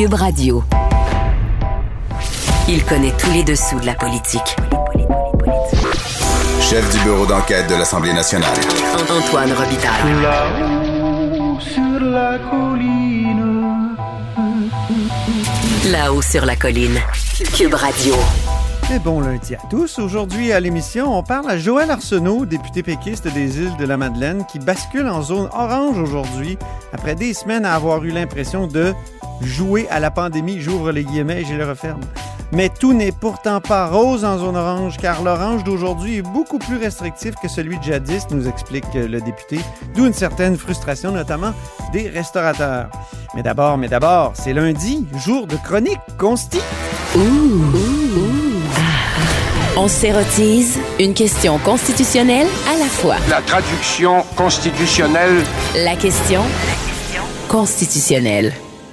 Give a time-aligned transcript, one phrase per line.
[0.00, 0.64] Cube Radio.
[2.66, 4.56] Il connaît tous les dessous de la politique.
[6.58, 8.56] Chef du bureau d'enquête de l'Assemblée nationale.
[9.10, 10.22] Antoine Robitaille.
[10.22, 13.94] Là-haut sur la colline.
[15.92, 16.98] Là-haut sur la colline.
[17.54, 18.14] Cube Radio.
[18.94, 19.98] Et bon lundi à tous.
[19.98, 24.46] Aujourd'hui à l'émission, on parle à Joël Arsenault, député péquiste des îles de la Madeleine,
[24.50, 26.56] qui bascule en zone orange aujourd'hui
[26.94, 28.94] après des semaines à avoir eu l'impression de
[29.42, 30.60] jouer à la pandémie.
[30.60, 32.00] J'ouvre les guillemets et je les referme.
[32.52, 36.78] Mais tout n'est pourtant pas rose en zone orange, car l'orange d'aujourd'hui est beaucoup plus
[36.78, 39.60] restrictif que celui de jadis, nous explique le député,
[39.94, 41.52] d'où une certaine frustration, notamment
[41.92, 42.88] des restaurateurs.
[43.34, 46.60] Mais d'abord, mais d'abord, c'est lundi, jour de chronique consti.
[49.76, 53.16] On s'érotise une question constitutionnelle à la fois.
[53.28, 55.44] La traduction constitutionnelle.
[55.76, 56.42] La question
[57.48, 58.52] constitutionnelle.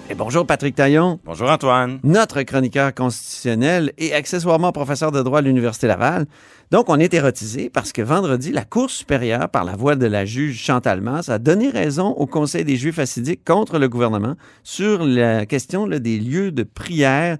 [0.09, 2.00] Et bonjour Patrick Taillon, Bonjour Antoine.
[2.03, 6.25] notre chroniqueur constitutionnel et accessoirement professeur de droit à l'Université Laval.
[6.72, 10.23] Donc, on est érotisé parce que vendredi, la Cour supérieure, par la voix de la
[10.23, 15.03] juge Chantal Masse, a donné raison au Conseil des Juifs assidiques contre le gouvernement sur
[15.05, 17.38] la question là, des lieux de prière.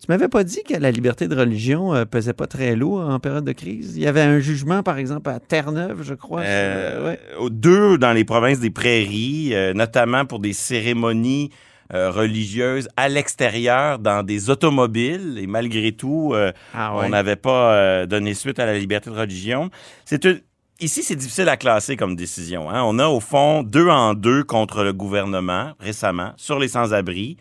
[0.00, 3.18] Tu m'avais pas dit que la liberté de religion euh, pesait pas très lourd en
[3.20, 3.94] période de crise?
[3.96, 6.40] Il y avait un jugement, par exemple, à Terre-Neuve, je crois.
[6.42, 7.20] Euh, Ouais.
[7.40, 11.50] euh, Deux dans les provinces des prairies, euh, notamment pour des cérémonies
[11.94, 15.38] euh, religieuses à l'extérieur dans des automobiles.
[15.40, 17.06] Et malgré tout, euh, Ah ouais.
[17.06, 19.70] on n'avait pas euh, donné suite à la liberté de religion.
[20.04, 20.40] C'est une...
[20.80, 22.70] Ici, c'est difficile à classer comme décision.
[22.70, 22.82] hein.
[22.84, 27.36] On a au fond deux en deux contre le gouvernement récemment sur les sans-abri.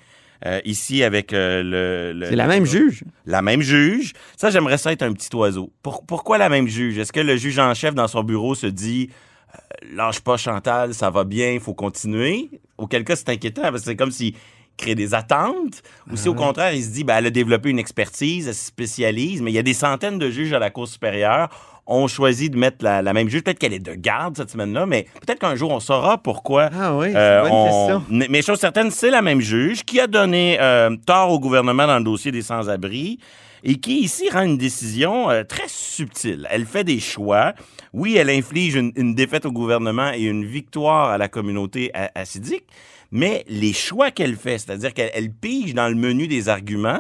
[0.46, 3.04] Euh, ici, avec euh, le, le- C'est la même juge.
[3.26, 4.14] la même juge.
[4.38, 5.72] Ça, j'aimerais ça être un petit oiseau.
[5.84, 6.98] Pour- pourquoi la même juge?
[6.98, 9.10] Est-ce que le juge en chef dans son bureau se dit
[9.54, 12.50] euh, lâche pas Chantal, ça va bien, il faut continuer?
[12.78, 14.34] Auquel cas, c'est inquiétant parce que c'est comme s'il
[14.78, 15.82] crée des attentes.
[16.12, 18.66] Ou si au contraire, il se dit ben, elle a développé une expertise, elle se
[18.66, 21.50] spécialise, mais il y a des centaines de juges à la Cour supérieure.
[21.88, 23.44] On choisit de mettre la, la même juge.
[23.44, 26.96] Peut-être qu'elle est de garde cette semaine-là, mais peut-être qu'un jour, on saura pourquoi Ah
[26.98, 28.28] oui, c'est euh, une bonne on- question.
[28.30, 31.98] Mais chose certaine, c'est la même juge qui a donné euh, tort au gouvernement dans
[31.98, 33.20] le dossier des sans-abri
[33.64, 36.48] et qui ici rend une décision euh, très subtile.
[36.52, 37.54] Elle fait des choix.
[37.94, 42.66] Oui, elle inflige une, une défaite au gouvernement et une victoire à la communauté assidique,
[43.12, 47.00] mais les choix qu'elle fait, c'est-à-dire qu'elle elle pige dans le menu des arguments,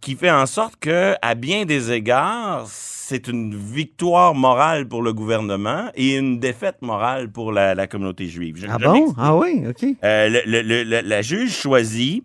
[0.00, 2.66] qui fait en sorte que, à bien des égards,
[3.10, 8.28] c'est une victoire morale pour le gouvernement et une défaite morale pour la, la communauté
[8.28, 8.56] juive.
[8.56, 9.12] Je- Ah je bon?
[9.18, 9.84] Ah oui, OK.
[10.04, 12.22] Euh, le- le- le- le- la juge choisit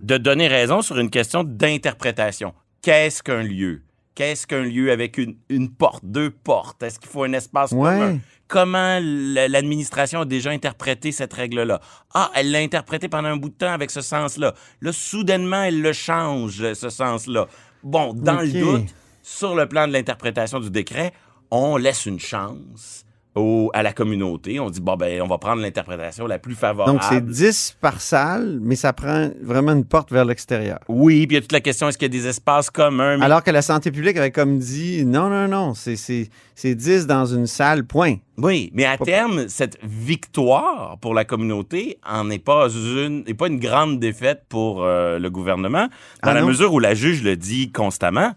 [0.00, 2.54] de donner raison sur une question d'interprétation.
[2.80, 3.82] Qu'est-ce qu'un lieu?
[4.14, 6.82] Qu'est-ce qu'un lieu avec une, une porte, deux portes?
[6.82, 7.78] Est-ce qu'il faut un espace Ouais.
[7.98, 8.18] commun?
[8.48, 11.80] Comment l'administration a déjà interprété cette règle-là?
[12.14, 14.54] Ah, elle l'a interprété pendant un bout de temps avec ce sens-là.
[14.80, 17.48] Là, soudainement, elle le change, ce sens-là.
[17.82, 18.94] Bon, dans le doute,
[19.28, 21.12] sur le plan de l'interprétation du décret,
[21.50, 23.04] on laisse une chance
[23.34, 24.60] au- à la communauté.
[24.60, 26.92] On dit, bon, ben, on va prendre l'interprétation la plus favorable.
[26.92, 30.78] Donc, c'est 10 par salle, mais ça prend vraiment une porte vers l'extérieur.
[30.88, 33.18] Oui, puis il y a toute la question, est-ce qu'il y a des espaces communs?
[33.18, 36.74] Mais- Alors que la santé publique avait comme dit, non, non, non, c'est- c'est c'est
[36.76, 38.14] 10 dans une salle, point.
[38.38, 43.48] Oui, mais à terme, cette victoire pour la communauté en est pas une, n'est pas
[43.48, 45.88] une grande défaite pour euh, le gouvernement,
[46.22, 46.46] dans Ah la non?
[46.46, 48.32] mesure où la juge le dit constamment.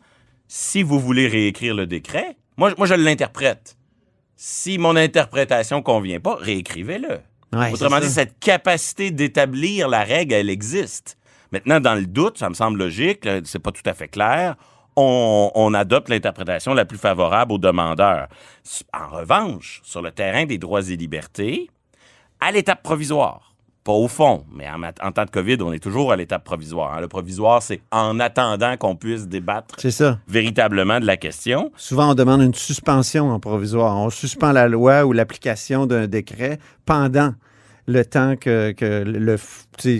[0.52, 3.78] Si vous voulez réécrire le décret, moi, moi je l'interprète.
[4.36, 7.20] Si mon interprétation convient pas, réécrivez-le.
[7.56, 11.20] Ouais, Autrement dit, cette capacité d'établir la règle, elle existe.
[11.52, 14.56] Maintenant, dans le doute, ça me semble logique, c'est pas tout à fait clair.
[14.96, 18.28] On, on adopte l'interprétation la plus favorable aux demandeurs.
[18.91, 21.70] En revanche, sur le terrain des droits et libertés,
[22.40, 23.48] à l'étape provisoire,
[23.90, 24.68] pas au fond, mais
[25.02, 26.94] en, temps de COVID, on est toujours à l'étape provisoire.
[26.94, 27.02] hein.
[27.02, 30.20] Le provisoire, c'est en attendant qu'on puisse débattre ça.
[30.28, 31.72] véritablement de la question.
[31.76, 33.97] Souvent, on demande une suspension en provisoire.
[33.97, 37.34] On suspend la loi ou l'application d'un décret pendant
[37.90, 39.38] le temps que, que le...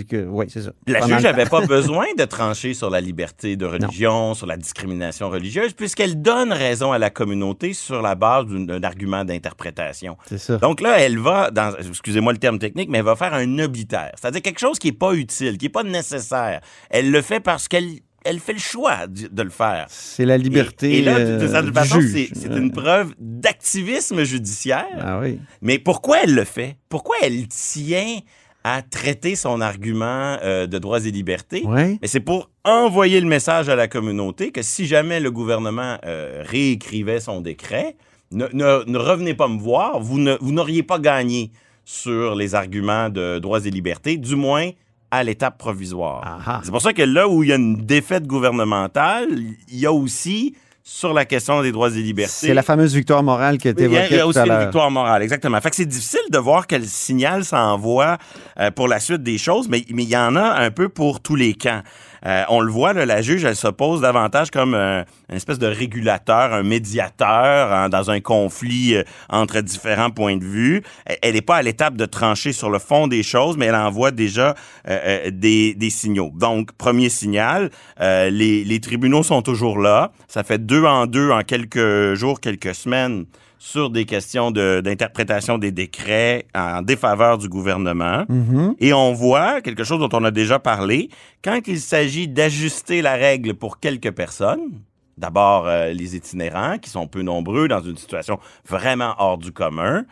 [0.04, 0.70] que, oui, c'est ça.
[0.86, 4.56] La Pendant juge n'avait pas besoin de trancher sur la liberté de religion, sur la
[4.56, 10.16] discrimination religieuse, puisqu'elle donne raison à la communauté sur la base d'un argument d'interprétation.
[10.26, 10.58] C'est ça.
[10.58, 14.12] Donc là, elle va, dans, excusez-moi le terme technique, mais elle va faire un obitaire,
[14.14, 16.60] c'est-à-dire quelque chose qui n'est pas utile, qui n'est pas nécessaire.
[16.90, 19.86] Elle le fait parce qu'elle elle fait le choix de, le faire.
[19.88, 24.22] C'est la liberté Et, et là, euh, de cette du façon, c'est une preuve d'activisme
[24.24, 24.86] judiciaire.
[25.00, 25.38] Ah oui.
[25.62, 26.76] Mais pourquoi elle le fait?
[26.88, 28.18] Pourquoi elle tient
[28.62, 31.62] à traiter son argument euh, de droits et libertés?
[31.64, 31.98] Ouais.
[32.02, 36.42] Mais c'est pour envoyer le message à la communauté que si jamais le gouvernement euh,
[36.46, 37.96] réécrivait son décret,
[38.32, 41.50] ne, ne- ne revenez pas me voir, vous n'auriez pas gagné
[41.86, 44.70] sur les arguments de droits et libertés, du moins
[45.10, 46.60] à l'étape provisoire.
[46.62, 49.28] C'est pour ça que là où il y a une défaite gouvernementale,
[49.68, 52.32] il y a aussi sur la question des droits et libertés.
[52.32, 54.22] C'est la fameuse victoire morale qui a été Il y a, évoquée il y a
[54.22, 55.60] tout aussi à une victoire morale, exactement.
[55.60, 58.18] Fait que c'est difficile de voir quel signal ça envoie
[58.58, 61.20] euh, pour la suite des choses, mais mais il y en a un peu pour
[61.20, 61.82] tous les camps.
[62.26, 65.66] Euh, on le voit, là, la juge, elle s'oppose davantage comme euh, une espèce de
[65.66, 70.82] régulateur, un médiateur hein, dans un conflit euh, entre différents points de vue.
[71.22, 74.10] Elle- n'est pas à l'étape de trancher sur le fond des choses, mais elle envoie
[74.10, 76.32] déjà des, signaux.
[76.34, 77.70] Donc, premier signal,
[78.00, 80.10] les, les tribunaux sont toujours là.
[80.28, 83.26] Ça fait deux en deux en quelques jours, quelques semaines
[83.62, 88.24] sur des questions de- d'interprétation des décrets en défaveur du gouvernement.
[88.28, 88.74] Mhm.
[88.80, 91.10] Et on voit quelque chose dont on a déjà parlé,
[91.44, 94.80] quand il s'agit d'ajuster la règle pour quelques personnes,
[95.18, 100.04] d'abord euh, les itinérants, qui sont peu nombreux dans une situation vraiment hors du commun,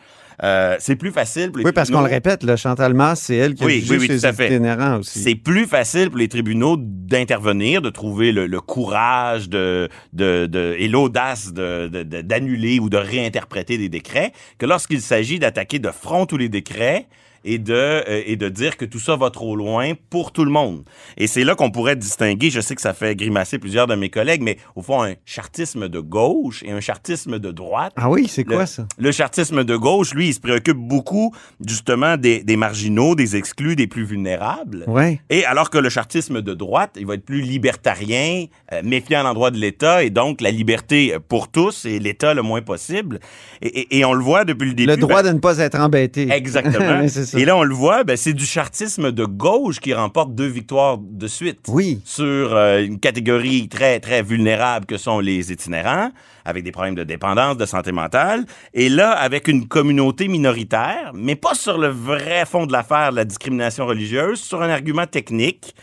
[0.43, 3.35] euh, c'est plus facile pour les Oui, parce qu'on le répète, là, Chantal Masse, c'est
[3.35, 5.19] elle qui Oui, a oui, oui, itinérants aussi.
[5.19, 10.75] C'est plus facile pour les tribunaux d'intervenir, de trouver le, le courage de, de, de-
[10.77, 11.87] et l'audace de-
[12.21, 17.07] d'annuler ou de réinterpréter des décrets que lorsqu'il s'agit d'attaquer de front tous les décrets
[17.45, 20.51] et de, euh, et de dire que tout ça va trop loin pour tout le
[20.51, 20.83] monde.
[21.17, 24.09] Et c'est là qu'on pourrait distinguer, je sais que ça fait grimacer plusieurs de mes
[24.09, 27.93] collègues, mais au fond, un chartisme de gauche et un chartisme de droite.
[27.95, 28.85] Ah oui, c'est quoi Le- ça?
[28.97, 31.33] Le chartisme de gauche, lui, il se préoccupe beaucoup
[31.65, 34.83] justement des, des marginaux, des exclus, des plus vulnérables.
[34.87, 35.19] Oui.
[35.29, 39.23] Et alors que le chartisme de droite, il va être plus libertarien, euh, méfiant à
[39.23, 43.19] l'endroit de l'État, et donc la liberté pour tous et l'État le moins possible.
[43.61, 44.89] Et, et- et on le voit depuis le début.
[44.91, 46.29] Le droit ben, de ne pas être embêté.
[46.31, 47.01] Exactement.
[47.29, 47.39] Ça.
[47.39, 50.97] et là, on le voit, ben, c'est du chartisme de gauche qui remporte deux victoires
[50.99, 52.01] de suite Oui.
[52.05, 56.11] sur euh, une catégorie très, très vulnérable que sont les itinérants,
[56.45, 61.35] avec des problèmes de dépendance, de santé mentale, et là, avec une communauté minoritaire, mais
[61.35, 65.75] pas sur le vrai fond de l'affaire la discrimination religieuse, sur un argument technique.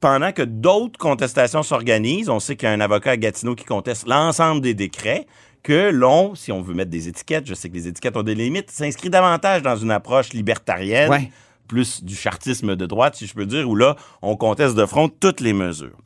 [0.00, 3.64] Pendant que d'autres contestations s'organisent, on sait qu'il y a un avocat à Gatineau qui
[3.64, 5.26] conteste l'ensemble des décrets,
[5.62, 8.34] que l'on, si on veut mettre des étiquettes, je sais que les étiquettes ont des
[8.34, 11.30] limites, s'inscrit davantage dans une approche libertarienne, Ouais.
[11.68, 15.08] plus du chartisme de droite, si je peux dire, où là, on conteste de front
[15.08, 15.96] toutes les mesures.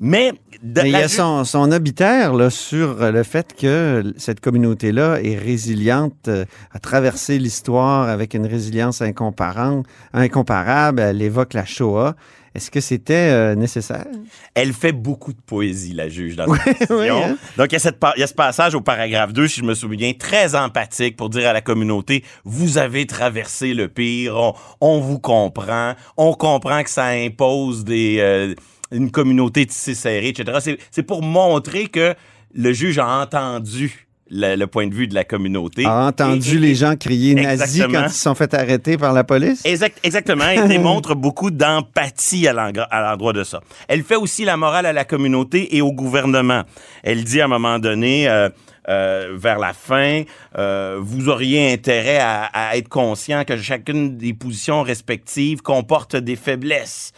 [0.00, 0.30] Mais,
[0.62, 4.38] de- Mais il y a son, son obitaire là, sur euh, le fait que cette
[4.40, 9.82] communauté-là est résiliente, euh, a traversé l'histoire avec une résilience incomparable.
[10.12, 11.00] incomparable.
[11.00, 12.14] Elle évoque la Shoah.
[12.54, 14.06] Est-ce que c'était euh, nécessaire?
[14.54, 17.36] elle fait beaucoup de poésie, la juge, dans Oui, cette oui, hein?
[17.56, 20.54] Donc, il y, a y ce passage au paragraphe 2, si je me souviens, très
[20.54, 25.94] empathique pour dire à la communauté, vous avez traversé le pire, on, on vous comprend,
[26.16, 28.54] on comprend que ça impose des, euh,
[28.90, 30.78] une communauté tissée serrée, etc.
[30.90, 32.14] C'est pour montrer que
[32.54, 35.84] le juge a entendu le, le point de vue de la communauté.
[35.86, 38.00] A entendu Et- et- les gens crier nazi Exactement.
[38.00, 39.62] quand ils se sont fait arrêter par la police?
[39.64, 40.44] Exact- exactement.
[40.44, 43.60] Elle démontre beaucoup d'empathie à l'endroit- de ça.
[43.88, 46.62] Elle fait aussi la morale à la communauté et au gouvernement.
[47.02, 48.48] Elle dit à un moment donné, euh,
[48.88, 50.22] euh, vers la fin,
[50.56, 56.36] euh, vous auriez intérêt à, à être conscient que chacune des positions respectives comporte des
[56.36, 57.12] faiblesses.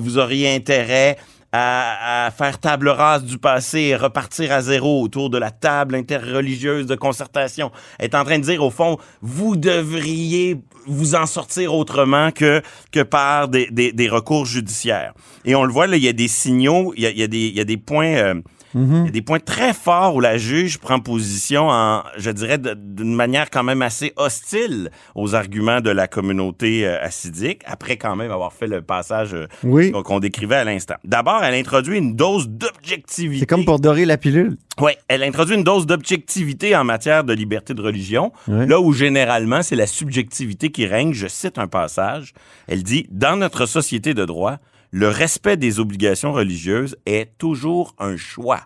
[0.00, 1.16] Vous auriez intérêt
[1.52, 5.94] à, à faire table rase du passé et repartir à zéro autour de la table
[5.94, 7.72] interreligieuse de concertation.
[7.98, 13.00] Est en train de dire, au fond, vous devriez vous en sortir autrement que, que
[13.02, 15.12] par des, des, des recours judiciaires.
[15.44, 17.22] Et on le voit, là, il y a des signaux, il y a, il y
[17.22, 18.14] a, des, il y a des points...
[18.14, 18.34] euh,
[18.74, 22.58] il y a des points très forts où la juge prend position en, je dirais,
[22.58, 28.14] d'une manière quand même assez hostile aux arguments de la communauté euh, assidique, après quand
[28.16, 29.90] même avoir fait le passage euh, Oui.
[29.92, 30.94] qu'on- décrivait à l'instant.
[31.04, 33.40] D'abord, elle introduit une dose d'objectivité.
[33.40, 34.56] C'est comme pour dorer la pilule.
[34.80, 39.62] Oui, elle introduit une dose d'objectivité en matière de liberté de religion, là où généralement
[39.62, 41.12] c'est la subjectivité qui règne.
[41.12, 42.32] Je cite un passage.
[42.68, 44.58] Elle dit Dans notre société de droit,
[44.90, 48.62] le respect des obligations religieuses est toujours un choix.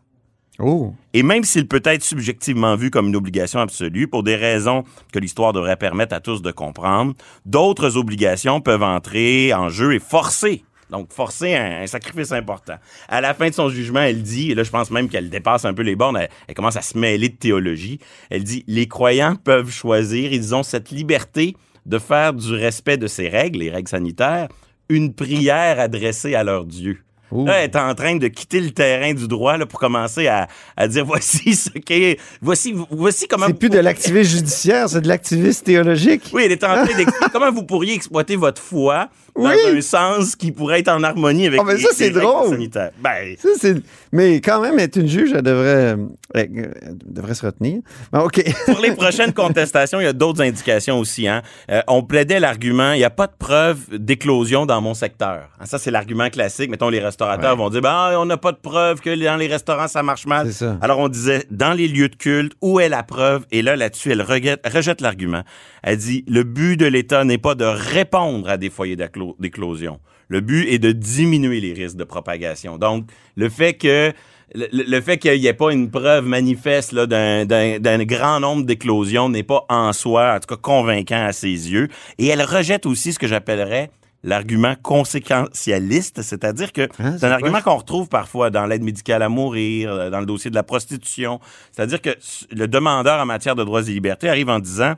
[0.59, 0.95] Oh.
[1.13, 5.19] Et même s'il peut être subjectivement vu comme une obligation absolue, pour des raisons que
[5.19, 7.15] l'histoire devrait permettre à tous de comprendre,
[7.45, 10.65] d'autres obligations peuvent entrer en jeu et forcer.
[10.91, 12.75] Donc, forcer un, un sacrifice important.
[13.09, 15.65] À la fin de son jugement, elle dit, et là, je pense même qu'elle dépasse
[15.65, 17.99] un peu les bornes, elle, elle commence à se mêler de théologie.
[18.31, 23.09] Elle dit, les croyants peuvent choisir, ils ont cette liberté de faire du respect de
[23.09, 24.49] ces règles, les règles sanitaires,
[24.89, 26.99] une prière adressée à leur Dieu.
[27.33, 27.47] Ouh.
[27.47, 30.47] Là, elle est en train de quitter le terrain du droit là, pour commencer à,
[30.77, 32.19] à dire voici ce qu'est.
[32.41, 33.47] Voici, voici comment.
[33.47, 36.31] C'est plus de l'activisme judiciaire, c'est de l'activisme théologique.
[36.33, 39.57] Oui, elle est en train d'expliquer comment vous pourriez exploiter votre foi dans Oui.
[39.79, 42.51] un sens qui pourrait être en harmonie avec Ah, mais les, ça, les drôle.
[42.51, 42.91] sanitaires.
[43.01, 45.97] Ben, Ça, c'est- Mais quand même, être une juge, elle devrait, euh,
[46.35, 46.71] elle
[47.05, 47.81] devrait se retenir.
[48.13, 48.43] Bon, OK.
[48.67, 51.27] pour les prochaines contestations, il y a d'autres indications aussi.
[51.27, 51.43] Hein.
[51.71, 55.49] Euh, on plaidait l'argument, il n'y a pas de preuve d'éclosion dans mon secteur.
[55.61, 56.71] Hein, ça, c'est l'argument classique.
[56.71, 57.57] Mettons, les restaurateurs Ouais.
[57.59, 60.53] vont dire, ben, on n'a pas de preuve que dans les restaurants, ça marche mal.
[60.53, 60.79] Ça.
[60.81, 63.45] Alors, on disait, dans les lieux de culte, où est la preuve?
[63.51, 65.43] Et là, là-dessus, elle rejette, rejette l'argument.
[65.83, 70.01] Elle dit, le but de l'État n'est pas de répondre à des foyers d'éclo- d'éclosion.
[70.29, 72.79] Le but est de diminuer les risques de propagation.
[72.79, 74.13] Donc, le fait que
[74.55, 79.65] le, fait qu'il n'y ait pas une preuve manifeste d'un, grand nombre d'éclosions n'est pas
[79.69, 81.89] en soi, en tout cas, convaincant à ses yeux.
[82.19, 83.91] Et elle rejette aussi ce que j'appellerais
[84.23, 89.29] l'argument conséquentialiste, c'est-à-dire que Hein, c'est un argument qu'on retrouve parfois dans l'aide médicale à
[89.29, 91.41] mourir, euh, dans le dossier de la prostitution.
[91.73, 92.17] C'est-à-dire que
[92.51, 94.95] le demandeur en matière de droits et libertés arrive en disant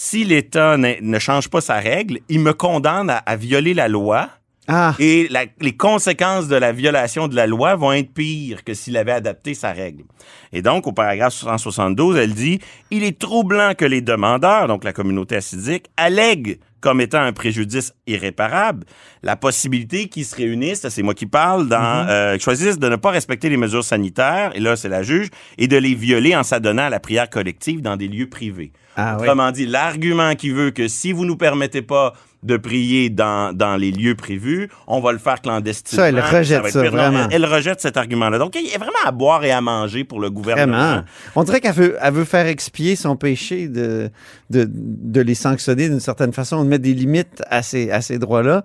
[0.00, 4.30] si l'État ne change pas sa règle, il me condamne à violer la loi.
[4.68, 8.74] Ah, Et la- les conséquences de la violation de la loi vont être pires que
[8.74, 10.04] s'il avait adapté sa règle.
[10.52, 12.60] Et donc, au paragraphe 172, elle dit
[12.90, 17.92] Il est troublant que les demandeurs, donc la communauté assidique, allèguent comme étant un préjudice
[18.06, 18.84] irréparable
[19.24, 23.10] la possibilité qu'ils se réunissent, c'est moi qui parle, dans, euh, choisissent de ne pas
[23.10, 26.84] respecter les mesures sanitaires, et là, c'est la juge, et de les violer en s'adonnant
[26.84, 28.70] à la prière collective dans des lieux privés.
[28.96, 29.22] Ah oui.
[29.24, 33.76] Autrement dit, l'argument qui veut que si vous nous permettez pas de prier dans, dans
[33.76, 36.04] les lieux prévus, on va le faire clandestinement.
[36.04, 37.26] Ça, elle rejette ça, vraiment.
[37.30, 38.38] Elle, elle rejette cet argument-là.
[38.38, 40.76] Donc, il y a vraiment à boire et à manger pour le gouvernement.
[40.76, 41.04] vraiment.
[41.34, 44.10] On dirait qu'elle veut, elle veut faire expier son péché de,
[44.50, 48.18] de, de les sanctionner d'une certaine façon, de mettre des limites à ces, à ces
[48.18, 48.62] droits-là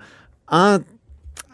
[0.49, 0.77] en,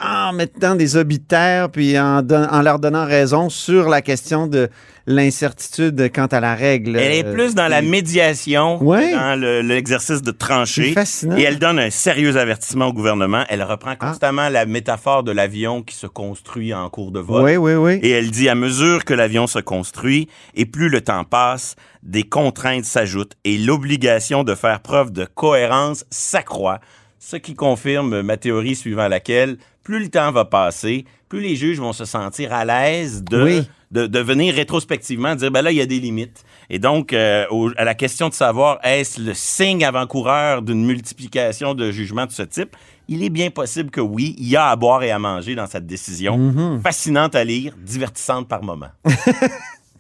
[0.01, 4.69] en mettant des obitaires puis en, don- en leur donnant raison sur la question de
[5.07, 6.95] l'incertitude quant à la règle.
[6.95, 9.11] Elle est Euh, plus dans la médiation Ouais.
[9.13, 10.93] dans le- l'exercice de trancher.
[11.37, 13.43] Et elle donne un sérieux avertissement au gouvernement.
[13.49, 14.07] Elle reprend Ah.
[14.07, 17.43] constamment la métaphore de l'avion qui se construit en cours de vol.
[17.43, 17.99] Oui, oui, oui.
[18.03, 22.23] Et elle dit, à mesure que l'avion se construit et plus le temps passe, des
[22.23, 26.79] contraintes s'ajoutent et l'obligation de faire preuve de cohérence s'accroît,
[27.19, 29.57] ce qui confirme ma théorie suivant laquelle
[29.89, 33.67] plus le temps va passer, plus les juges vont se sentir à l'aise de, Oui.
[33.89, 36.43] de, de venir rétrospectivement dire, ben là, il y a des limites.
[36.69, 41.73] Et donc, euh, au- à la question de savoir, est-ce le signe avant-coureur d'une multiplication
[41.73, 42.75] de jugements de ce type?
[43.07, 45.65] Il est bien possible que oui, il y a à boire et à manger dans
[45.65, 46.37] cette décision.
[46.37, 46.81] Mm-hmm.
[46.83, 48.89] Fascinante à lire, divertissante par moment.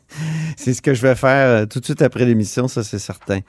[0.57, 3.39] C'est ce que je vais faire euh, tout de suite après l'émission, ça c'est certain.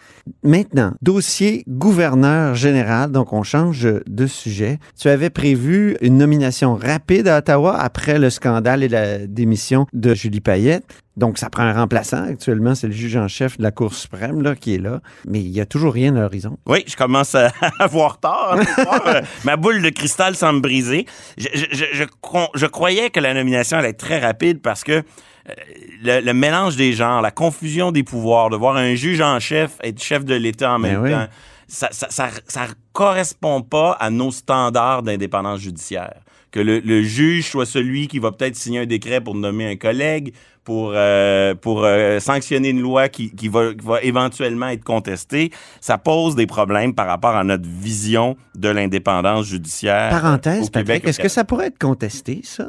[0.42, 4.78] Maintenant, dossier gouverneur général, donc on change de sujet.
[4.98, 10.14] Tu avais prévu une nomination rapide à Ottawa après le scandale et la démission de
[10.14, 10.84] Julie Payette.
[11.20, 12.24] Donc ça prend un remplaçant.
[12.24, 15.00] Actuellement, c'est le juge en chef de la Cour suprême là, qui est là.
[15.28, 16.58] Mais il n'y a toujours rien à l'horizon.
[16.66, 18.56] Oui, je commence à avoir tort.
[18.58, 18.84] hein.
[19.06, 21.06] Euh, Ma boule de cristal semble briser.
[21.38, 24.82] Je, je, je, je cro- je croyais que la nomination allait être très rapide parce
[24.82, 25.02] que euh,
[26.02, 29.72] le, le mélange des genres, la confusion des pouvoirs, de voir un juge en chef
[29.82, 31.26] être chef de l'État en Ben même temps,
[31.68, 32.62] ça, ça, ça, ça
[32.92, 36.14] correspond pas à nos standards d'indépendance judiciaire.
[36.50, 39.76] Que le, le juge soit celui qui va peut-être signer un décret pour nommer un
[39.76, 40.32] collègue,
[40.64, 45.50] pour, euh, pour euh, sanctionner une loi qui, qui, va, qui va éventuellement être contestée,
[45.80, 50.12] ça pose des problèmes par rapport à notre vision de l'indépendance judiciaire.
[50.12, 52.68] au Parenthèse, Québec, Patrick, au est-ce que ça pourrait être contesté, ça?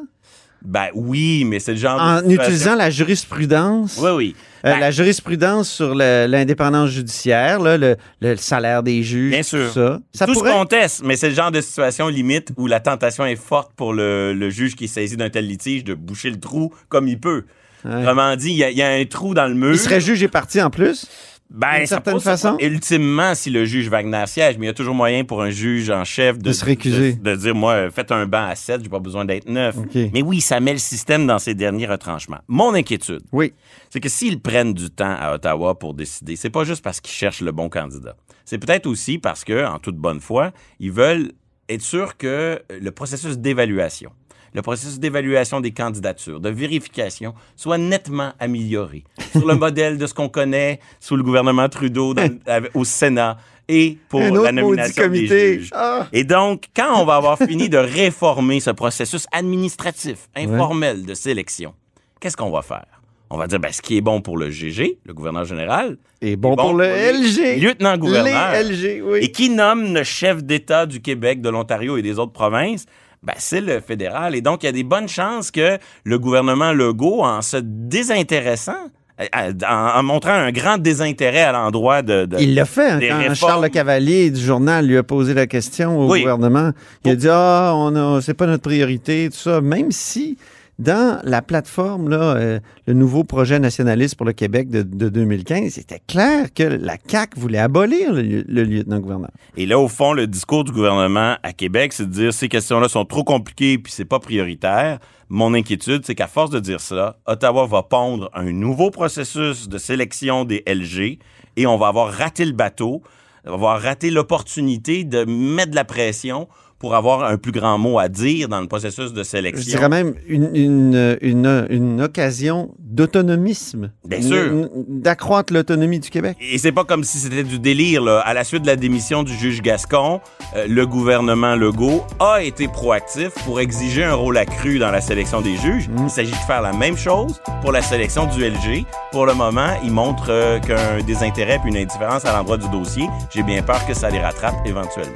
[0.64, 3.98] Ben oui, mais c'est le genre En utilisant la jurisprudence?
[4.02, 4.36] Oui, oui.
[4.64, 9.48] Euh, Ben, la jurisprudence sur l'indépendance judiciaire, là, le, le salaire des juges, Bien tout
[9.48, 9.72] sûr.
[9.74, 10.00] ça.
[10.14, 10.52] Ça tout pourrait...
[10.52, 13.94] se conteste, mais c'est le genre de situation limite où la tentation est forte pour
[13.94, 17.20] le, le juge qui est saisi d'un tel litige de boucher le trou comme il
[17.20, 17.44] peut.
[17.84, 17.96] Ouais.
[18.04, 19.72] Autrement dit, il y, y a un trou dans le mur.
[19.72, 21.08] Il serait juge et parti en plus?
[21.54, 22.56] Ben, d'une certaine pose- façon?
[22.62, 25.90] Ultimement, si le juge Wagner siège, mais il y a toujours moyen pour un juge
[25.90, 27.14] en chef de, De se récuser.
[27.14, 29.76] De, de dire, moi, faites un banc à 7, j'ai pas besoin d'être neuf.
[30.14, 32.40] Mais oui, ça met le système dans ses derniers retranchements.
[32.48, 33.54] Mon inquiétude, Oui.
[33.90, 37.14] c'est que s'ils prennent du temps à Ottawa pour décider, c'est pas juste parce qu'ils
[37.14, 38.16] cherchent le bon candidat.
[38.46, 41.32] C'est peut-être aussi parce que, en toute bonne foi, ils veulent
[41.70, 44.12] être sûrs que le processus d'évaluation,
[44.54, 50.14] le processus d'évaluation des candidatures, de vérification, soit nettement amélioré sur le modèle de ce
[50.14, 52.30] qu'on connaît sous le gouvernement Trudeau dans-
[52.74, 55.70] au Sénat et pour la nomination des juges.
[55.74, 56.08] Ah!
[56.12, 61.74] Et donc, quand on va avoir fini de réformer ce processus administratif, informel de sélection,
[62.20, 62.86] qu'est-ce qu'on va faire?
[63.30, 66.36] On va dire, ben, ce qui est bon pour le GG, le gouverneur général, Et
[66.36, 69.02] bon, est pour le les LG.
[69.06, 69.20] oui.
[69.22, 72.86] Et qui nomme le chef d'État du Québec, de l'Ontario et des autres provinces?
[73.24, 74.36] Ben, c'est le fédéral.
[74.36, 78.74] Et donc, il y a des bonnes chances que le gouvernement Legault, en se désintéressant,
[79.20, 83.00] euh, en, en montrant un grand désintérêt à l'endroit de, de- Il l'a fait hein,
[83.00, 83.36] quand réformes.
[83.36, 86.22] Charles Cavalier du journal lui a posé la question au Oui.
[86.22, 86.72] gouvernement.
[87.06, 90.38] Il a dit ah on c'est pas notre priorité tout ça même si
[90.82, 96.02] dans la plateforme euh, le nouveau projet nationaliste pour le Québec de, de 2015 c'était
[96.08, 99.30] clair que la CAC voulait abolir le lieutenant-gouverneur.
[99.58, 102.90] Et là, au fond, le discours du gouvernement à Québec, c'est de dire ces questions-là
[102.90, 104.98] sont trop compliquées puis c'est pas prioritaire.
[105.30, 109.78] Mon inquiétude, c'est qu'à force de dire cela, Ottawa va pondre un nouveau processus de
[109.78, 111.20] sélection des LG
[111.58, 113.04] et on va avoir raté le bateau,
[113.46, 116.48] on va avoir raté l'opportunité de mettre de la pression
[116.82, 119.64] pour avoir un plus grand mot à dire dans le processus de Je sélection?
[119.78, 123.92] dirais même une, une, une, une occasion d'autonomisme.
[124.08, 124.68] Bien sûr.
[124.88, 126.38] D'accroître l'autonomie du Québec.
[126.42, 128.02] Et c'est pas comme si c'était du délire.
[128.02, 128.20] Là.
[128.22, 130.22] À la suite de la démission du juge Gascon,
[130.56, 135.40] euh, le gouvernement Legault a été proactif pour exiger un rôle accru dans la sélection
[135.42, 135.88] des juges.
[136.04, 138.86] Il s'agit de faire la même chose pour la sélection du LG.
[139.12, 143.08] Pour le moment, il montre euh, qu'un désintérêt puis une indifférence à l'endroit du dossier.
[143.30, 145.14] J'ai bien peur que ça les rattrape éventuellement.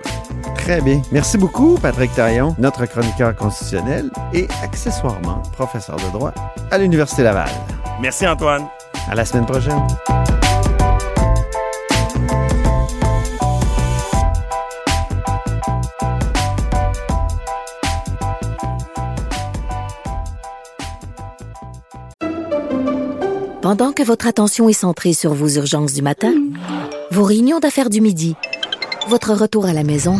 [0.55, 1.01] Très bien.
[1.11, 6.33] Merci beaucoup, Patrick Taillon, notre chroniqueur constitutionnel et accessoirement professeur de droit
[6.69, 7.49] à l'Université Laval.
[8.01, 8.65] Merci Antoine.
[9.09, 9.81] À la semaine prochaine.
[23.61, 26.33] Pendant que votre attention est centrée sur vos urgences du matin,
[27.11, 28.35] vos réunions d'affaires du midi,
[29.07, 30.19] votre retour à la maison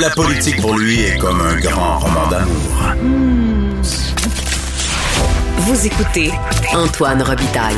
[0.00, 2.94] la politique pour lui est comme un grand roman d'amour.
[5.58, 6.30] Vous écoutez
[6.74, 7.76] Antoine Robitaille,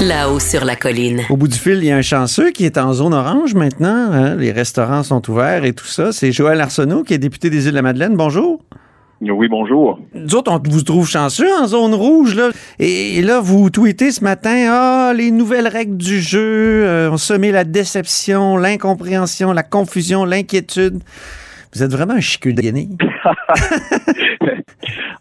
[0.00, 1.20] là-haut sur la colline.
[1.30, 4.10] Au bout du fil, il y a un chanceux qui est en zone orange maintenant.
[4.12, 4.36] hein.
[4.36, 6.12] Les restaurants sont ouverts et tout ça.
[6.12, 8.16] C'est Joël Arsenault qui est député des Îles-de-la-Madeleine.
[8.16, 8.60] Bonjour.
[9.22, 9.98] Oui, bonjour.
[10.14, 12.48] Nous autres, on vous trouve chanceux en zone rouge, là.
[12.78, 16.40] Et, et là, vous tweetez ce matin, ah, les nouvelles règles du jeu
[16.86, 21.00] euh, ont semé la déception, l'incompréhension, la confusion, l'inquiétude.
[21.72, 22.96] Vous êtes vraiment un chicule de guenille.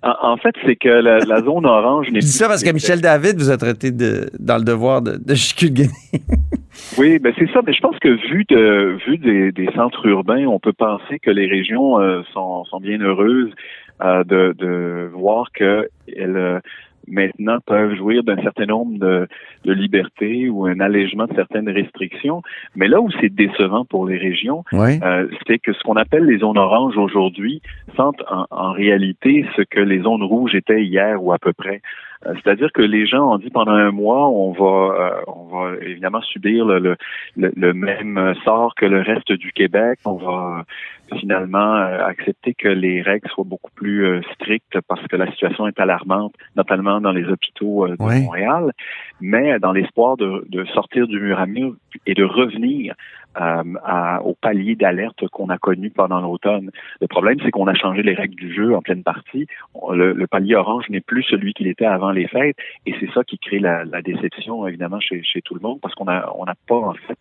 [0.01, 3.01] En, fait, c'est que la, la zone orange n'est Je dis ça parce que Michel
[3.01, 5.91] David vous a traité de, dans le devoir de, de de guenille.
[6.97, 7.59] Oui, ben c'est ça.
[7.65, 11.29] Mais je pense que vu de vu des, des centres urbains, on peut penser que
[11.29, 13.51] les régions euh, sont, sont bien heureuses
[14.01, 16.59] euh, de, de voir que elles euh,
[17.09, 19.27] maintenant peuvent jouir d'un certain nombre de,
[19.65, 22.41] de libertés ou un allègement de certaines restrictions.
[22.75, 24.99] Mais là où c'est décevant pour les régions, Oui.
[25.03, 27.61] euh, c'est que ce qu'on appelle les zones oranges aujourd'hui
[27.95, 31.81] sentent en, en réalité ce que les zones rouges étaient hier ou à peu près.
[32.25, 35.75] Euh, C'est-à-dire que les gens ont dit pendant un mois, on va, euh, on va
[35.81, 36.97] évidemment subir le, le,
[37.37, 39.99] le- le même sort que le reste du Québec.
[40.05, 40.65] On va
[41.13, 45.31] euh, finalement euh, accepter que les règles soient beaucoup plus euh, strictes parce que la
[45.31, 47.95] situation est alarmante, notamment dans les hôpitaux euh, de.
[48.23, 48.71] Montréal.
[49.21, 51.73] Mais dans l'espoir de, de sortir du mur à mur
[52.05, 52.95] et de revenir
[53.35, 56.71] à- au palier d'alerte qu'on a connu pendant l'automne.
[57.01, 59.47] Le problème, c'est qu'on a changé les règles du jeu en pleine partie.
[59.91, 63.23] Le, le palier orange n'est plus celui qu'il était avant les fêtes, et c'est ça
[63.23, 66.45] qui crée la, la déception, évidemment, chez, chez tout le monde, parce qu'on a on
[66.45, 67.17] n'a pas, en fait,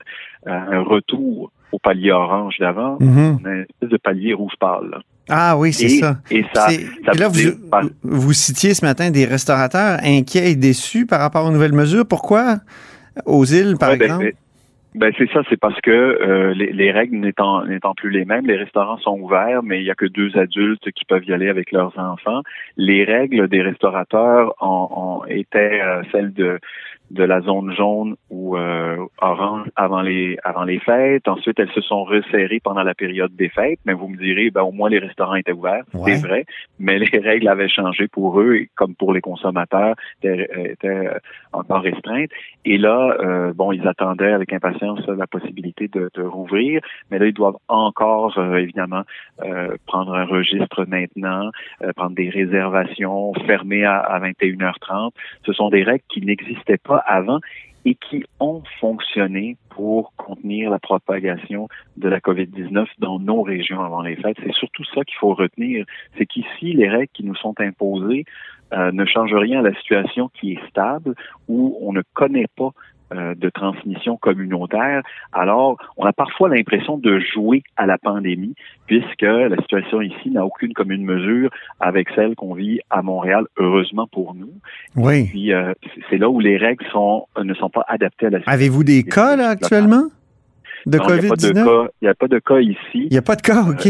[0.47, 2.97] euh, un retour au palier orange d'avant.
[3.01, 3.38] Mhm.
[3.42, 4.99] On a une espèce de palier rouge pâle.
[5.29, 6.16] Ah oui, c'est ça.
[6.31, 6.73] et ça, ça
[7.12, 11.51] et là, vous, vous citiez ce matin des restaurateurs inquiets et déçus par rapport aux
[11.51, 12.07] nouvelles mesures.
[12.09, 12.57] Pourquoi?
[13.27, 14.25] Aux îles, par Ouais, ben, exemple?
[14.25, 14.37] ben, ben,
[15.16, 18.57] c'est ça, c'est parce que euh, les, les règles n'étant n'étant plus les mêmes, les
[18.57, 21.72] restaurants sont ouverts, mais il y a que deux adultes qui peuvent y aller avec
[21.72, 22.42] leurs enfants.
[22.77, 26.59] Les règles des restaurateurs ont, ont- étaient euh, celles de
[27.11, 31.27] de la zone jaune ou euh, orange avant les avant les fêtes.
[31.29, 33.81] Ensuite, elles se sont resserrées pendant la période des fêtes.
[33.85, 36.16] Mais vous me direz, ben, au moins les restaurants étaient ouverts, Ouais.
[36.16, 36.44] c'est vrai.
[36.79, 41.18] Mais les règles avaient changé pour eux, et comme pour les consommateurs, étaient, étaient euh,
[41.53, 42.31] encore restreintes.
[42.64, 46.81] Et là, euh, bon, ils attendaient avec impatience la possibilité de, de rouvrir.
[47.11, 49.03] Mais là, ils doivent encore, euh, évidemment,
[49.44, 51.51] euh, prendre un registre maintenant,
[51.83, 55.12] euh, prendre des réservations, fermer à, à 21h30.
[55.47, 57.40] Ce sont des règles qui n'existaient pas avant
[57.84, 64.02] et qui ont fonctionné pour contenir la propagation de la COVID-19 dans nos régions avant
[64.02, 64.37] les fêtes.
[64.44, 65.87] C'est surtout ça qu'il faut retenir.
[66.16, 68.24] C'est qu'ici, les règles qui nous sont imposées
[68.72, 71.14] euh, ne changent rien à la situation qui est stable,
[71.48, 72.70] où on ne connaît pas
[73.12, 75.03] euh, de transmission communautaire.
[75.33, 78.55] Alors, on a parfois l'impression de jouer à la pandémie,
[78.87, 84.07] puisque la situation ici n'a aucune commune mesure avec celle qu'on vit à Montréal, heureusement
[84.07, 84.51] pour nous.
[84.97, 85.25] Oui.
[85.29, 85.73] Puis euh,
[86.11, 88.53] c'est là où les règles sont ne sont pas adaptées à la situation.
[88.61, 90.05] Avez-vous des cas, là, actuellement?
[90.87, 91.64] De Non, il n'y a pas de COVID-19?
[91.64, 92.79] cas- Il n'y a pas de cas ici.
[92.94, 93.88] Il n'y a pas de cas, OK.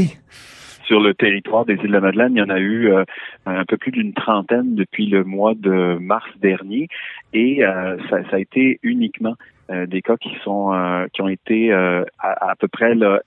[0.89, 3.05] Sur le territoire des îles de la Madeleine, il y en a eu euh,
[3.45, 6.89] un peu plus d'une trentaine depuis le mois de mars dernier,
[7.35, 9.35] et euh, ça, ça a été uniquement
[9.71, 13.21] euh, des cas qui sont euh, qui ont été à, à peu près là,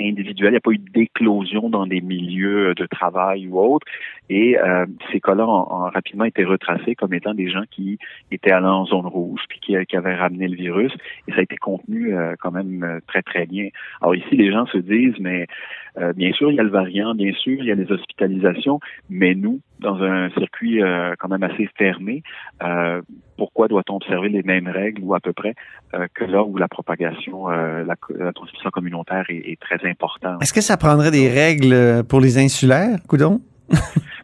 [0.00, 0.50] individuels.
[0.50, 3.86] Il n'y a pas eu d'éclosion dans des milieux de travail ou autres.
[4.28, 7.98] Et euh, ces cas-là ont, ont rapidement été retracés comme étant des gens qui
[8.30, 10.92] étaient allés en zone rouge puis qui, qui avaient ramené le virus.
[11.28, 13.68] Et ça a été contenu euh, quand même euh, très, très bien.
[14.00, 15.46] Alors ici, les gens se disent, mais
[15.98, 18.80] euh, bien sûr, il y a le variant, bien sûr, il y a les hospitalisations,
[19.08, 22.22] mais nous, dans un circuit euh, quand même assez fermé,
[22.62, 23.02] euh,
[23.36, 25.54] pourquoi doit-on observer les mêmes règles ou à peu près
[25.94, 30.42] euh, que là où la propagation, euh, la, la transmission communautaire est, est très importante?
[30.42, 33.40] Est-ce que ça prendrait des règles euh, pour les insulaires, coudon?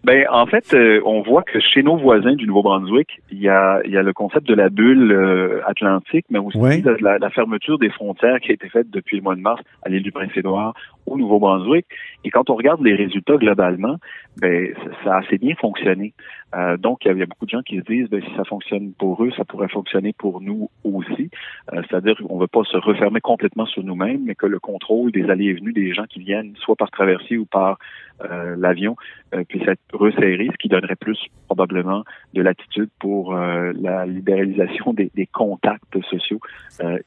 [0.05, 3.81] Ben, en fait, euh, on voit que chez nos voisins du Nouveau-Brunswick, il y a,
[3.85, 7.31] il y a le concept de la bulle euh, atlantique, mais aussi de la, la
[7.31, 10.11] fermeture des frontières qui a été faite depuis le mois de mars à l'île du
[10.11, 10.75] Prince-Édouard
[11.07, 11.87] au Nouveau-Brunswick.
[12.25, 13.97] Et quand on regarde les résultats globalement,
[14.41, 16.15] ben, ça a assez bien fonctionné.
[16.55, 18.93] Euh, donc, il y, a, beaucoup de gens qui se disent, ben, si ça fonctionne
[18.93, 21.31] pour eux, ça pourrait fonctionner pour nous aussi.
[21.73, 25.13] Euh, C'est-à-dire qu'on ne veut pas se refermer complètement sur nous-mêmes, mais que le contrôle
[25.13, 27.79] des allées et venues des gens qui viennent, soit par traversier ou par
[28.25, 28.97] euh, l'avion,
[29.35, 34.93] euh, puisse être resserré, ce qui donnerait plus probablement de latitude pour euh, la libéralisation
[34.93, 36.41] des, des contacts sociaux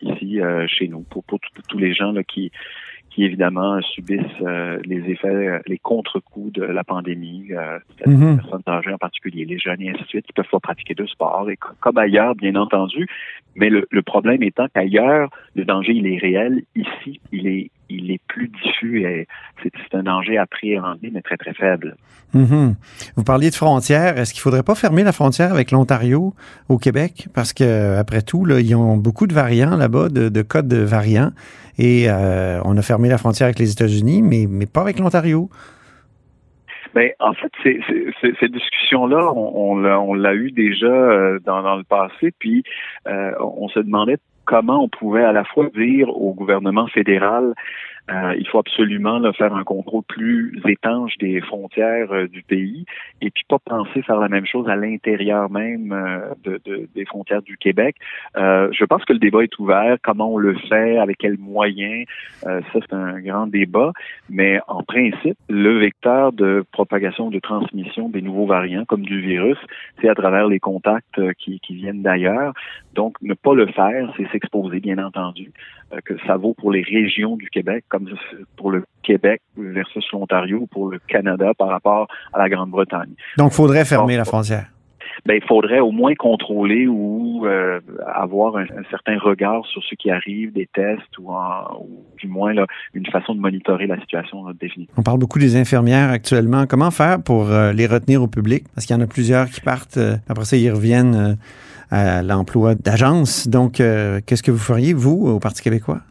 [0.02, 2.52] ici chez nous, pour, pour tous les gens là, qui
[3.16, 8.32] qui évidemment subissent euh, les effets, euh, les contre-coups de la pandémie, euh, Mhm.
[8.32, 10.96] les personnes âgées en particulier, les jeunes et ainsi de suite, qui peuvent pas pratiquer
[10.96, 13.08] de sport, et comme ailleurs, bien entendu.
[13.56, 16.64] Mais le, le problème étant qu'ailleurs, le danger, il est réel.
[16.76, 19.28] Ici, il est, il est plus diffus et
[19.64, 21.96] c'est un danger appréhendé, mais très, très faible.
[22.34, 22.76] Mhm.
[23.16, 24.18] Vous parliez de frontières.
[24.18, 26.34] Est-ce qu'il faudrait pas fermer la frontière avec l'Ontario
[26.70, 27.28] au Québec?
[27.34, 30.78] Parce que après tout, là, ils ont beaucoup de variants là-bas, de, de codes de
[30.78, 31.32] variants.
[31.78, 35.50] Et euh, on a fermé la frontière avec les États-Unis, mais, mais pas avec l'Ontario.
[36.94, 37.80] Ben, en fait, c'est,
[38.22, 42.64] c'est- cette discussion-là, on, on l'a, eu déjà euh, dans, dans le passé, puis
[43.08, 47.54] euh, on se demandait comment on pouvait à la fois dire au gouvernement fédéral
[48.12, 52.86] euh, il faut absolument faire un contrôle plus étanche des frontières euh, du pays
[53.20, 57.06] et puis pas penser faire la même chose à l'intérieur même euh, de, de- des
[57.06, 57.96] frontières du Québec.
[58.36, 59.98] Je pense que le débat est ouvert.
[60.04, 62.06] Comment on le fait, avec quels moyens,
[62.44, 63.92] ça c'est un grand débat.
[64.30, 69.58] Mais en principe, le vecteur de propagation, de transmission des nouveaux variants, comme du virus,
[70.00, 72.54] c'est à travers les contacts qui viennent d'ailleurs.
[72.96, 75.52] Donc, ne pas le faire, c'est s'exposer, bien entendu,
[75.94, 78.10] euh, que ça vaut pour les régions du Québec, comme
[78.58, 83.14] pour le Québec versus l'Ontario, ou pour le Canada par rapport à la Grande-Bretagne.
[83.38, 84.68] Donc, il faudrait fermer la frontière.
[85.26, 87.80] Ben, il faudrait au moins contrôler ou euh,
[88.14, 92.28] avoir un, un certain regard sur ce qui arrive, des tests ou, en, ou du
[92.28, 95.00] moins là, une façon de monitorer la situation là, définitivement.
[95.00, 96.66] On parle beaucoup des infirmières actuellement.
[96.68, 98.66] Comment faire pour euh, les retenir au public?
[98.76, 101.38] Parce qu'il y en a plusieurs qui partent, euh, après ça, ils reviennent
[101.96, 103.48] à l'emploi d'agence.
[103.48, 106.02] Donc, euh, qu'est-ce que vous feriez, vous, au Parti québécois?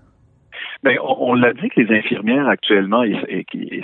[0.84, 3.16] Ben, on, on l'a dit que les infirmières actuellement ils,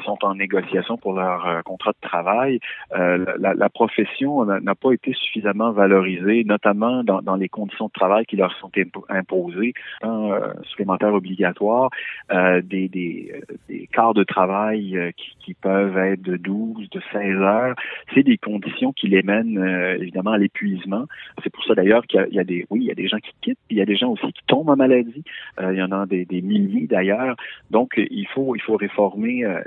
[0.05, 2.61] sont en négociation pour leur euh, contrat de travail.
[2.95, 7.93] Euh, la, la profession n'a pas été suffisamment valorisée, notamment dans, dans les conditions de
[7.93, 11.89] travail qui leur sont impo- imposées, hein, euh, supplémentaires obligatoires,
[12.33, 13.33] euh, des, des,
[13.71, 17.77] des quarts de travail euh, qui, qui peuvent être de 12, de 16 heures.
[18.15, 21.07] C'est des conditions qui les mènent euh, évidemment à l'épuisement.
[21.43, 23.19] C'est pour ça d'ailleurs qu'il y, y a des, oui, il y a des gens
[23.19, 25.25] qui quittent, puis il y a des gens aussi qui tombent en maladie.
[25.63, 27.37] Il y en a des, des milliers d'ailleurs.
[27.71, 29.61] Donc, il faut il faut réformer euh,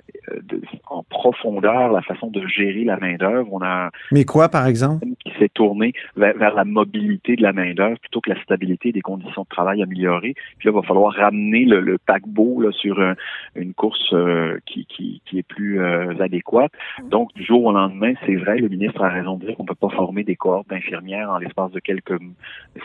[0.43, 3.47] de- en profondeur la façon de gérer la main d'œuvre.
[3.51, 5.05] On a Mais quoi, par exemple?
[5.25, 9.01] qui s'est tourné vers, vers la mobilité de la main-d'œuvre plutôt que la stabilité des
[9.01, 10.33] conditions de travail améliorées.
[10.57, 13.15] Puis là, il va falloir ramener le, le paquebot là, sur un-
[13.55, 16.71] une course euh, qui, qui, qui est plus euh, adéquate.
[17.09, 19.75] Donc, du jour au lendemain, c'est vrai, le ministre a raison de dire qu'on peut
[19.75, 22.19] pas former des cohortes d'infirmières en l'espace de quelques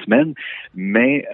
[0.05, 0.35] semaines,
[0.75, 1.27] mais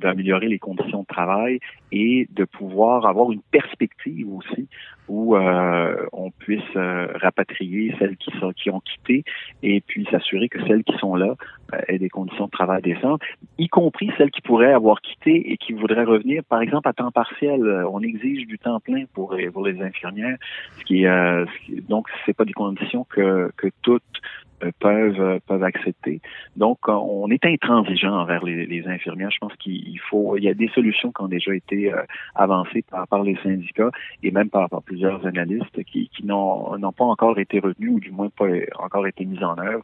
[0.00, 1.58] d'améliorer les conditions de travail
[1.92, 4.68] et de pouvoir avoir une perspective aussi
[5.08, 9.24] où euh, on puisse euh, rapatrier celles qui sont qui ont quitté
[9.62, 11.34] et puis s'assurer que celles qui sont là
[11.74, 13.20] euh, aient des conditions de travail décentes,
[13.58, 17.10] y compris celles qui pourraient avoir quitté et qui voudraient revenir, par exemple, à temps
[17.10, 17.62] partiel.
[17.62, 19.50] Euh, On exige du temps plein pour, les-
[19.82, 20.36] infirmières,
[20.78, 24.02] ce qui, euh, ce qui- donc c'est pas des conditions que, que toutes
[24.78, 26.20] peuvent euh, peuvent accepter.
[26.56, 29.30] Donc, euh, on est intransigeant envers les, les infirmières.
[29.30, 32.02] Je pense qu'il il faut, il y a des solutions qui ont déjà été euh,
[32.34, 33.90] avancées par, par les syndicats
[34.22, 38.00] et même par, par plusieurs analystes qui, qui n'ont n'ont pas encore été retenues ou
[38.00, 38.46] du moins pas
[38.78, 39.82] encore été mises en œuvre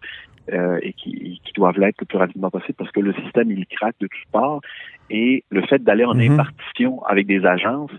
[0.52, 3.66] euh, et qui, qui doivent l'être le plus rapidement possible parce que le système il
[3.66, 4.60] craque de toutes parts
[5.10, 6.32] et le fait d'aller en Mhm.
[6.32, 7.90] impartition avec des agences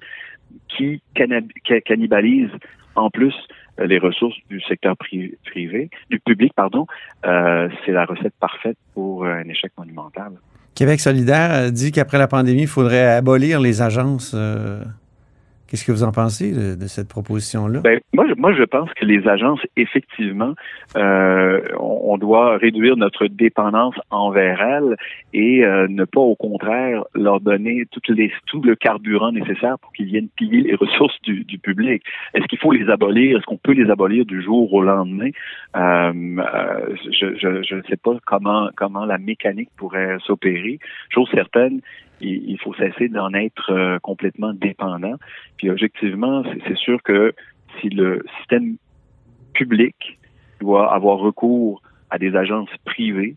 [0.68, 1.02] qui
[1.86, 2.58] cannibalisent
[2.96, 6.86] en plus euh, les ressources du secteur pri- privé, du public, pardon,
[7.26, 10.32] euh, c'est la recette parfaite pour euh, un échec monumental.
[10.76, 14.34] Québec solidaire euh, dit qu'après la pandémie, il faudrait abolir les agences.
[14.36, 14.84] euh,
[15.70, 17.82] Qu'est-ce que vous en pensez de, de cette proposition-là?
[17.82, 20.56] Ben, moi, je, moi, je pense que les agences, effectivement,
[20.98, 24.96] euh, on, doit réduire notre dépendance envers elles
[25.32, 29.94] et euh, ne pas, au contraire, leur donner toutes les, tout le carburant nécessaire pour
[29.94, 32.02] qu'ils viennent piller les ressources du, du public.
[32.34, 33.38] Est-ce qu'il faut les abolir?
[33.38, 35.30] Est-ce qu'on peut les abolir du jour au lendemain?
[35.78, 40.80] Euh, euh, je, je, je ne sais pas comment, comment la mécanique pourrait s'opérer.
[41.10, 41.82] Chose certaine,
[42.22, 45.16] il, faut cesser d'en être euh, complètement dépendant.
[45.58, 47.34] Puis objectivement, c'est sûr que
[47.80, 48.78] si le système
[49.54, 50.20] public
[50.60, 53.36] doit avoir recours à des agences privées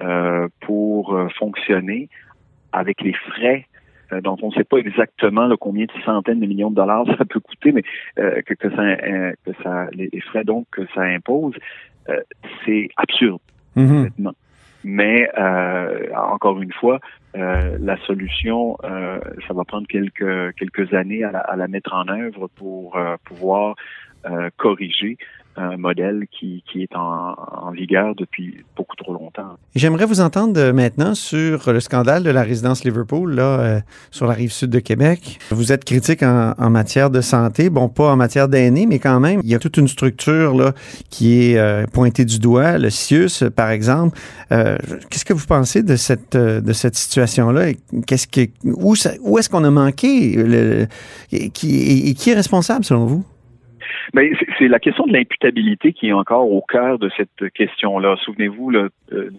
[0.00, 2.08] euh, pour euh, fonctionner
[2.72, 3.66] avec les frais
[4.12, 7.06] euh, dont on ne sait pas exactement là, combien de centaines de millions de dollars
[7.18, 7.82] ça peut coûter, mais
[8.18, 11.54] euh, que, que ça, que ça, les, les frais donc que ça impose,
[12.08, 12.20] euh,
[12.64, 13.40] c'est absurde
[13.76, 13.88] Mhm.
[13.88, 14.34] complètement.
[14.90, 16.98] Mais euh, encore une fois,
[17.36, 21.92] euh, la solution, euh, ça va prendre quelques quelques années à la, à la mettre
[21.92, 23.76] en œuvre pour euh, pouvoir
[24.24, 25.18] euh, corriger
[25.58, 27.34] un modèle qui, qui est en,
[27.72, 29.56] vigueur depuis beaucoup trop longtemps.
[29.74, 34.32] J'aimerais vous entendre maintenant sur le scandale de la résidence Liverpool, là, euh, sur la
[34.32, 35.38] rive sud de Québec.
[35.50, 39.40] Vous êtes critique en, matière de santé, bon, pas en matière d'aînés, mais quand même,
[39.44, 40.72] il y a toute une structure là,
[41.10, 44.18] qui est euh, pointée du doigt, le CIUS, par exemple.
[44.50, 44.78] Euh,
[45.10, 47.72] Qu'est-ce que vous pensez de cette, de cette situation-là?
[48.06, 50.78] Qu'est-ce que, où, où est-ce qu'on a manqué?
[51.32, 53.24] Et qui est responsable, selon vous?
[54.14, 58.16] Mais c'est- la question de l'imputabilité qui est encore au cœur de cette question-là.
[58.24, 59.30] Souvenez-vous là, euh,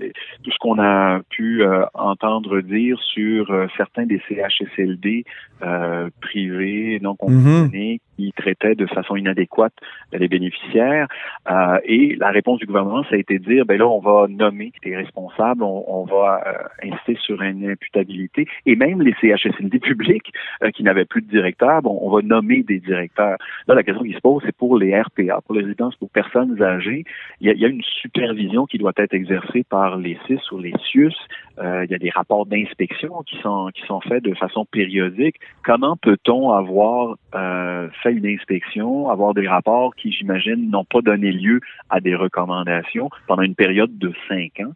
[0.43, 5.25] tout ce qu'on a pu euh, entendre dire sur euh, certains des CHSLD
[5.61, 9.73] euh, privés non conventionnés qui traitaient de façon inadéquate
[10.11, 11.07] les bénéficiaires.
[11.49, 14.27] Euh, et la réponse du gouvernement, ça a été de dire, ben là, on va
[14.27, 18.47] nommer des responsables, on, on va euh, insister sur une imputabilité.
[18.65, 20.31] Et même les CHSLD publics
[20.63, 23.37] euh, qui n'avaient plus de directeur, on va nommer des directeurs.
[23.67, 26.61] Là, la question qui se pose, c'est pour les RPA, pour les résidences pour personnes
[26.61, 27.05] âgées.
[27.39, 31.15] Il y a, une supervision qui doit être exercée par les CIS ou les CIUS.
[31.61, 35.35] Il y a des rapports d'inspection qui sont qui sont faits de façon périodique.
[35.63, 41.31] Comment peut-on avoir euh, fait une inspection, avoir des rapports qui, j'imagine, n'ont pas donné
[41.31, 44.73] lieu à des recommandations pendant une période de cinq ans?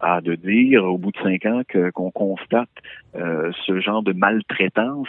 [0.00, 2.68] à de dire au bout de cinq ans que qu'on constate
[3.14, 5.08] euh, ce genre de maltraitance,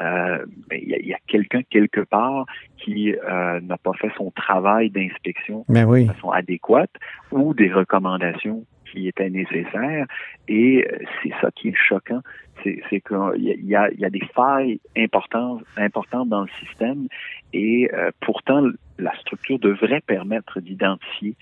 [0.00, 2.44] euh, il y a, quelqu'un quelque part
[2.76, 6.06] qui euh, n'a pas fait son travail d'inspection oui.
[6.06, 6.90] de façon adéquate
[7.30, 10.06] ou des recommandations qui étaient nécessaires.
[10.48, 10.84] Et
[11.22, 12.20] c'est ça qui est choquant,
[12.62, 17.08] c'est qu'il y a, y, des failles importantes, importantes dans le système
[17.52, 21.34] et euh, pourtant la structure devrait permettre d'identifier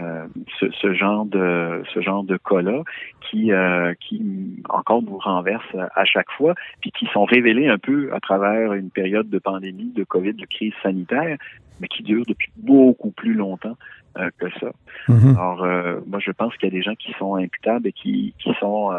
[0.00, 0.26] euh,
[0.60, 2.82] ce, ce genre de ce genre de cas-là
[3.28, 8.12] qui euh, qui encore nous renverse à chaque fois puis qui sont révélés un peu
[8.12, 11.38] à travers une période de pandémie, de Covid, de crise sanitaire,
[11.80, 13.76] mais qui dure depuis beaucoup plus longtemps
[14.18, 14.72] euh, que ça.
[15.08, 15.36] Mhm.
[15.36, 15.66] Alors,
[16.06, 18.92] moi, je pense qu'il y a des gens qui sont imputables et qui, qui sont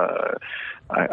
[0.97, 1.05] euh,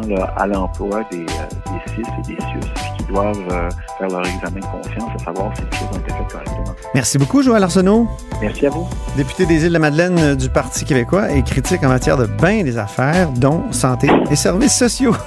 [0.00, 1.24] là, à l'emploi des, euh,
[1.66, 5.54] des CIS et des CIUS, qui doivent euh, faire leur examen de conscience à savoir
[5.56, 6.74] si les choses ont été faites correctement.
[6.94, 8.08] Merci beaucoup, Joël Arsenault.
[8.40, 8.88] Merci à vous.
[9.16, 13.30] député des Îles-de-Madeleine euh, du Parti québécois et critique en matière de bain des affaires,
[13.30, 15.14] dont santé et services sociaux.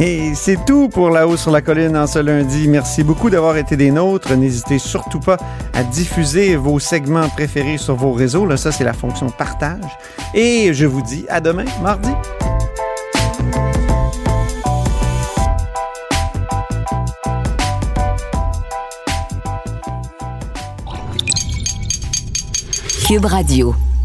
[0.00, 2.68] Et c'est tout pour La Haut sur la Colline en ce lundi.
[2.68, 4.34] Merci beaucoup d'avoir été des nôtres.
[4.34, 5.36] N'hésitez surtout pas
[5.74, 8.46] à diffuser vos segments préférés sur vos réseaux.
[8.46, 9.80] Là, ça, c'est la fonction partage.
[10.34, 11.64] Et je vous dis à demain,
[23.06, 23.95] Cube Radio.